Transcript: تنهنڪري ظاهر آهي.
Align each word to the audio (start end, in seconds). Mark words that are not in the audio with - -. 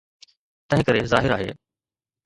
تنهنڪري 0.69 1.05
ظاهر 1.13 1.37
آهي. 1.39 1.57